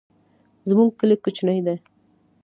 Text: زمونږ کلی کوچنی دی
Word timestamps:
زمونږ 0.69 0.89
کلی 0.99 1.15
کوچنی 1.23 1.59
دی 1.65 1.75